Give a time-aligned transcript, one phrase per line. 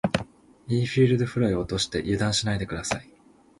[0.67, 3.07] インフィールドフライを落として油断しないで下さい。